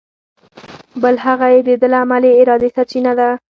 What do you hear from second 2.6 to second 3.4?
سرچینه اخلي.